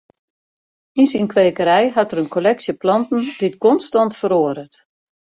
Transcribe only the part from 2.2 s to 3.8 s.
in kolleksje planten dy't